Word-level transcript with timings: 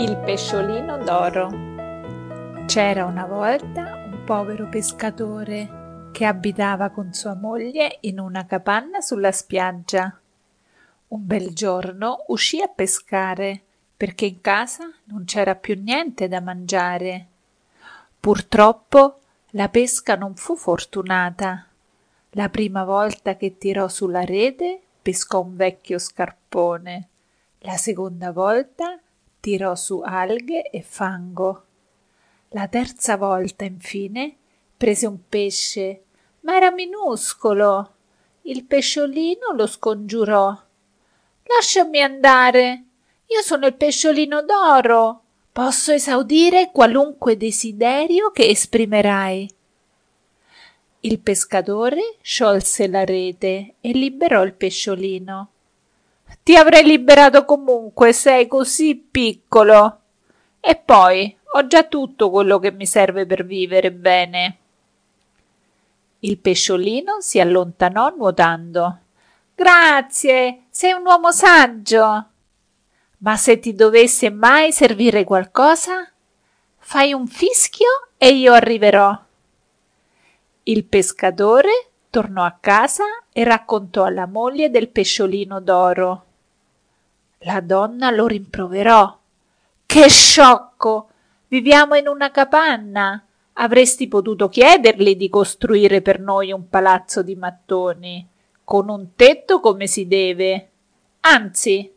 Il 0.00 0.16
pesciolino 0.16 0.96
d'oro. 0.96 2.64
C'era 2.64 3.04
una 3.04 3.26
volta 3.26 3.96
un 4.06 4.24
povero 4.24 4.66
pescatore 4.66 6.08
che 6.10 6.24
abitava 6.24 6.88
con 6.88 7.12
sua 7.12 7.34
moglie 7.34 7.98
in 8.00 8.18
una 8.18 8.46
capanna 8.46 9.02
sulla 9.02 9.30
spiaggia. 9.30 10.18
Un 11.08 11.26
bel 11.26 11.52
giorno 11.52 12.24
uscì 12.28 12.62
a 12.62 12.68
pescare 12.68 13.60
perché 13.94 14.24
in 14.24 14.40
casa 14.40 14.90
non 15.04 15.24
c'era 15.24 15.54
più 15.54 15.78
niente 15.78 16.28
da 16.28 16.40
mangiare. 16.40 17.26
Purtroppo 18.18 19.18
la 19.50 19.68
pesca 19.68 20.16
non 20.16 20.34
fu 20.34 20.56
fortunata. 20.56 21.66
La 22.30 22.48
prima 22.48 22.84
volta 22.84 23.36
che 23.36 23.58
tirò 23.58 23.86
sulla 23.86 24.24
rete 24.24 24.80
pescò 25.02 25.42
un 25.42 25.56
vecchio 25.56 25.98
scarpone. 25.98 27.08
La 27.58 27.76
seconda 27.76 28.32
volta 28.32 28.98
tirò 29.40 29.74
su 29.74 30.00
alghe 30.04 30.70
e 30.70 30.82
fango. 30.82 31.64
La 32.50 32.68
terza 32.68 33.16
volta, 33.16 33.64
infine, 33.64 34.36
prese 34.76 35.06
un 35.06 35.18
pesce, 35.28 36.04
ma 36.40 36.56
era 36.56 36.70
minuscolo. 36.70 37.94
Il 38.42 38.64
pesciolino 38.64 39.52
lo 39.54 39.66
scongiurò. 39.66 40.56
Lasciami 41.44 42.00
andare. 42.00 42.84
Io 43.26 43.42
sono 43.42 43.66
il 43.66 43.74
pesciolino 43.74 44.42
d'oro. 44.42 45.22
Posso 45.52 45.92
esaudire 45.92 46.70
qualunque 46.72 47.36
desiderio 47.36 48.30
che 48.30 48.48
esprimerai. 48.48 49.54
Il 51.00 51.18
pescatore 51.18 52.16
sciolse 52.20 52.86
la 52.88 53.04
rete 53.04 53.74
e 53.80 53.92
liberò 53.92 54.42
il 54.44 54.52
pesciolino. 54.54 55.48
Ti 56.42 56.56
avrei 56.56 56.84
liberato 56.84 57.44
comunque, 57.44 58.12
sei 58.12 58.46
così 58.46 58.96
piccolo. 58.96 60.00
E 60.60 60.76
poi 60.76 61.36
ho 61.52 61.66
già 61.66 61.84
tutto 61.84 62.30
quello 62.30 62.58
che 62.58 62.70
mi 62.70 62.86
serve 62.86 63.26
per 63.26 63.44
vivere 63.44 63.92
bene. 63.92 64.58
Il 66.20 66.38
pesciolino 66.38 67.20
si 67.20 67.40
allontanò 67.40 68.14
nuotando. 68.14 68.98
Grazie, 69.54 70.64
sei 70.70 70.92
un 70.92 71.04
uomo 71.04 71.32
saggio. 71.32 72.28
Ma 73.18 73.36
se 73.36 73.58
ti 73.58 73.74
dovesse 73.74 74.30
mai 74.30 74.72
servire 74.72 75.24
qualcosa, 75.24 76.10
fai 76.78 77.12
un 77.12 77.26
fischio 77.26 78.08
e 78.16 78.28
io 78.30 78.52
arriverò. 78.52 79.18
Il 80.62 80.84
pescatore 80.84 81.89
tornò 82.10 82.44
a 82.44 82.58
casa 82.60 83.04
e 83.32 83.44
raccontò 83.44 84.04
alla 84.04 84.26
moglie 84.26 84.68
del 84.68 84.88
pesciolino 84.88 85.60
d'oro. 85.60 86.24
La 87.44 87.60
donna 87.60 88.10
lo 88.10 88.26
rimproverò. 88.26 89.18
Che 89.86 90.08
sciocco! 90.08 91.08
Viviamo 91.48 91.94
in 91.94 92.08
una 92.08 92.30
capanna. 92.30 93.24
Avresti 93.54 94.08
potuto 94.08 94.48
chiedergli 94.48 95.16
di 95.16 95.28
costruire 95.28 96.02
per 96.02 96.20
noi 96.20 96.52
un 96.52 96.68
palazzo 96.68 97.22
di 97.22 97.34
mattoni, 97.34 98.26
con 98.64 98.88
un 98.88 99.14
tetto 99.14 99.60
come 99.60 99.86
si 99.86 100.06
deve. 100.06 100.70
Anzi, 101.20 101.92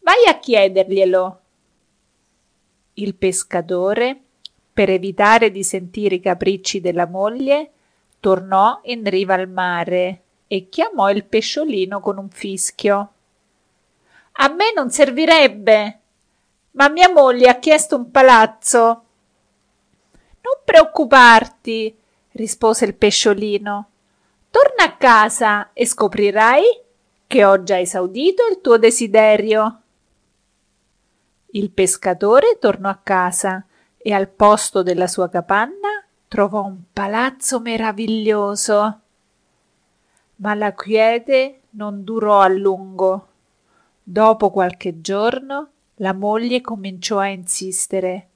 vai 0.00 0.26
a 0.26 0.38
chiederglielo. 0.38 1.40
Il 2.94 3.14
pescatore, 3.14 4.20
per 4.72 4.90
evitare 4.90 5.50
di 5.50 5.62
sentire 5.62 6.16
i 6.16 6.20
capricci 6.20 6.80
della 6.80 7.06
moglie, 7.06 7.72
tornò 8.20 8.80
in 8.84 9.08
riva 9.08 9.34
al 9.34 9.48
mare 9.48 10.22
e 10.46 10.68
chiamò 10.68 11.10
il 11.10 11.24
pesciolino 11.24 12.00
con 12.00 12.18
un 12.18 12.30
fischio. 12.30 13.12
A 14.32 14.48
me 14.48 14.72
non 14.74 14.90
servirebbe, 14.90 16.00
ma 16.72 16.88
mia 16.88 17.10
moglie 17.10 17.48
ha 17.48 17.58
chiesto 17.58 17.96
un 17.96 18.10
palazzo. 18.10 18.80
Non 20.40 20.62
preoccuparti, 20.64 21.96
rispose 22.32 22.84
il 22.84 22.94
pesciolino. 22.94 23.90
Torna 24.50 24.84
a 24.84 24.96
casa 24.96 25.70
e 25.72 25.86
scoprirai 25.86 26.64
che 27.26 27.44
ho 27.44 27.62
già 27.62 27.78
esaudito 27.78 28.46
il 28.48 28.60
tuo 28.60 28.78
desiderio. 28.78 29.82
Il 31.50 31.70
pescatore 31.70 32.58
tornò 32.58 32.88
a 32.88 33.00
casa 33.02 33.64
e 33.96 34.12
al 34.12 34.28
posto 34.28 34.82
della 34.82 35.06
sua 35.06 35.28
capanna 35.28 35.87
trovò 36.28 36.64
un 36.64 36.82
palazzo 36.92 37.58
meraviglioso. 37.60 39.00
Ma 40.36 40.54
la 40.54 40.72
quiete 40.74 41.62
non 41.70 42.04
durò 42.04 42.40
a 42.40 42.48
lungo. 42.48 43.28
Dopo 44.02 44.50
qualche 44.50 45.00
giorno 45.00 45.70
la 45.96 46.12
moglie 46.12 46.60
cominciò 46.60 47.18
a 47.18 47.28
insistere. 47.28 48.28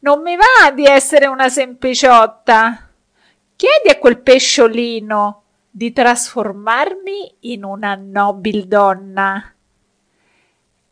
Non 0.00 0.20
mi 0.22 0.36
va 0.36 0.70
di 0.70 0.84
essere 0.84 1.26
una 1.26 1.48
sempliciotta. 1.48 2.90
Chiedi 3.56 3.88
a 3.88 3.98
quel 3.98 4.20
pesciolino 4.20 5.42
di 5.70 5.92
trasformarmi 5.92 7.36
in 7.40 7.64
una 7.64 7.94
nobil 7.94 8.66
donna. 8.66 9.54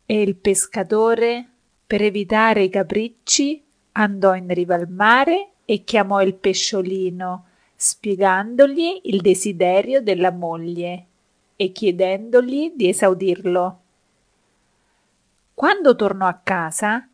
E 0.05 0.21
il 0.21 0.35
pescatore, 0.35 1.47
per 1.85 2.01
evitare 2.01 2.63
i 2.63 2.69
capricci, 2.69 3.63
andò 3.93 4.35
in 4.35 4.47
riva 4.53 4.75
al 4.75 4.89
mare 4.89 5.51
e 5.71 5.85
chiamò 5.85 6.21
il 6.21 6.33
pesciolino, 6.33 7.45
spiegandogli 7.77 9.03
il 9.03 9.21
desiderio 9.21 10.01
della 10.01 10.29
moglie 10.29 11.05
e 11.55 11.71
chiedendogli 11.71 12.73
di 12.75 12.89
esaudirlo. 12.89 13.79
Quando 15.53 15.95
tornò 15.95 16.27
a 16.27 16.41
casa, 16.43 17.07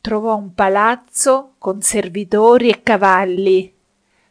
trovò 0.00 0.36
un 0.36 0.54
palazzo 0.54 1.56
con 1.58 1.82
servitori 1.82 2.70
e 2.70 2.82
cavalli. 2.82 3.74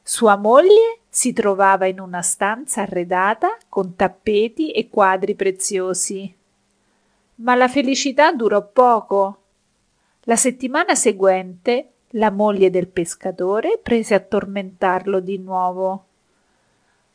Sua 0.02 0.38
moglie 0.38 1.02
si 1.08 1.32
trovava 1.32 1.86
in 1.86 2.00
una 2.00 2.24
stanza 2.24 2.82
arredata 2.82 3.60
con 3.70 3.96
tappeti 3.96 4.72
e 4.72 4.90
quadri 4.90 5.36
preziosi. 5.36 6.36
Ma 7.36 7.54
la 7.54 7.68
felicità 7.68 8.34
durò 8.34 8.68
poco. 8.68 9.44
La 10.22 10.36
settimana 10.36 10.96
seguente 10.96 11.92
la 12.12 12.32
moglie 12.32 12.70
del 12.70 12.88
pescatore 12.88 13.80
prese 13.82 14.14
a 14.14 14.20
tormentarlo 14.20 15.20
di 15.20 15.38
nuovo. 15.38 16.06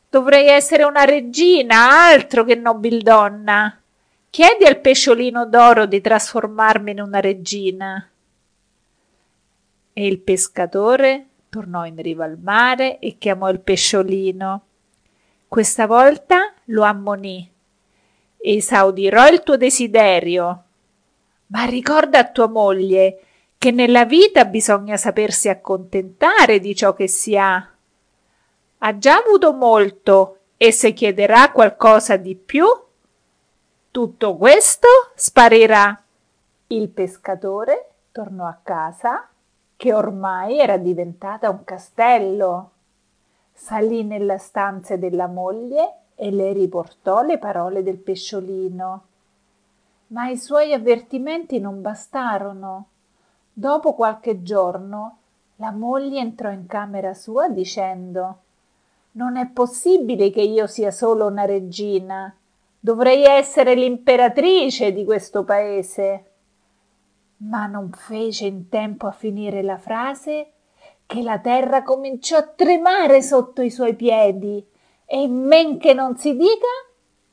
Dovrei 0.09 0.47
essere 0.47 0.83
una 0.83 1.05
regina, 1.05 2.07
altro 2.07 2.43
che 2.43 2.55
nobildonna. 2.55 3.81
Chiedi 4.29 4.65
al 4.65 4.79
pesciolino 4.79 5.47
d'oro 5.47 5.85
di 5.87 6.01
trasformarmi 6.01 6.91
in 6.91 7.01
una 7.01 7.19
regina. 7.19 8.07
E 9.91 10.07
il 10.07 10.19
pescatore 10.19 11.27
tornò 11.49 11.85
in 11.85 11.95
riva 11.95 12.25
al 12.25 12.37
mare 12.39 12.99
e 12.99 13.17
chiamò 13.17 13.49
il 13.49 13.59
pesciolino. 13.59 14.61
Questa 15.47 15.87
volta 15.87 16.53
lo 16.65 16.83
ammonì. 16.83 17.47
Esaudirò 18.37 19.27
il 19.27 19.41
tuo 19.41 19.57
desiderio. 19.57 20.63
Ma 21.47 21.65
ricorda 21.65 22.19
a 22.19 22.27
tua 22.27 22.47
moglie 22.47 23.19
che 23.63 23.71
nella 23.71 24.03
vita 24.03 24.43
bisogna 24.43 24.97
sapersi 24.97 25.47
accontentare 25.47 26.59
di 26.59 26.75
ciò 26.75 26.93
che 26.93 27.07
si 27.07 27.37
ha 27.37 27.65
ha 28.79 28.97
già 28.97 29.15
avuto 29.15 29.53
molto 29.53 30.39
e 30.57 30.73
se 30.73 30.91
chiederà 30.91 31.49
qualcosa 31.49 32.17
di 32.17 32.35
più, 32.35 32.65
tutto 33.89 34.35
questo 34.35 34.89
sparirà. 35.15 35.97
Il 36.67 36.89
pescatore 36.89 37.91
tornò 38.11 38.47
a 38.47 38.59
casa, 38.61 39.29
che 39.77 39.93
ormai 39.93 40.59
era 40.59 40.75
diventata 40.75 41.49
un 41.49 41.63
castello. 41.63 42.71
Salì 43.53 44.03
nella 44.03 44.39
stanza 44.39 44.97
della 44.97 45.27
moglie 45.27 45.99
e 46.15 46.31
le 46.31 46.51
riportò 46.51 47.21
le 47.21 47.37
parole 47.37 47.81
del 47.81 47.99
pesciolino. 47.99 49.03
Ma 50.07 50.27
i 50.27 50.37
suoi 50.37 50.73
avvertimenti 50.73 51.61
non 51.61 51.81
bastarono. 51.81 52.87
Dopo 53.55 53.93
qualche 53.93 54.41
giorno 54.41 55.17
la 55.57 55.71
moglie 55.71 56.19
entrò 56.19 56.49
in 56.49 56.65
camera 56.65 57.13
sua 57.13 57.49
dicendo 57.49 58.37
non 59.11 59.37
è 59.37 59.47
possibile 59.47 60.31
che 60.31 60.41
io 60.41 60.65
sia 60.65 60.89
solo 60.89 61.27
una 61.27 61.45
regina. 61.45 62.35
Dovrei 62.79 63.23
essere 63.23 63.75
l'imperatrice 63.75 64.91
di 64.91 65.05
questo 65.05 65.43
paese. 65.43 66.31
Ma 67.37 67.67
non 67.67 67.91
fece 67.91 68.47
in 68.47 68.69
tempo 68.69 69.05
a 69.05 69.11
finire 69.11 69.61
la 69.61 69.77
frase 69.77 70.53
che 71.05 71.21
la 71.21 71.37
terra 71.37 71.83
cominciò 71.83 72.37
a 72.37 72.47
tremare 72.47 73.21
sotto 73.21 73.61
i 73.61 73.69
suoi 73.69 73.93
piedi 73.95 74.65
e 75.05 75.27
men 75.27 75.77
che 75.77 75.93
non 75.93 76.17
si 76.17 76.35
dica 76.35 76.67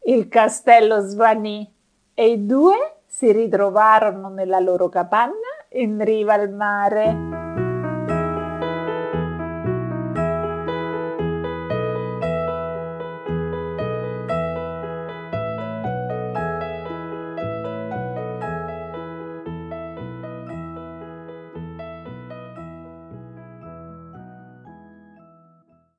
il 0.05 0.29
castello 0.29 1.01
svanì 1.01 1.67
e 2.13 2.29
i 2.29 2.45
due 2.45 2.97
si 3.07 3.33
ritrovarono 3.33 4.29
nella 4.29 4.59
loro 4.59 4.91
capanna 4.91 5.50
in 5.71 6.03
riva 6.05 6.35
al 6.35 6.51
mare. 6.51 7.30